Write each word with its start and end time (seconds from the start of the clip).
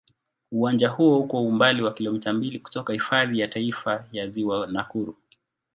Uwanja 0.51 0.87
huo 0.89 1.19
uko 1.19 1.43
umbali 1.47 1.81
wa 1.81 1.93
kilomita 1.93 2.33
mbili 2.33 2.59
kutoka 2.59 2.93
Hifadhi 2.93 3.39
ya 3.39 3.47
Taifa 3.47 4.05
ya 4.11 4.27
Ziwa 4.27 4.67
Nakuru. 4.67 5.15